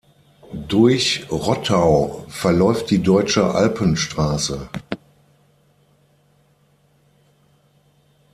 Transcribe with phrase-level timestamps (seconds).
[0.67, 4.67] Durch Rottau verläuft die Deutsche Alpenstraße.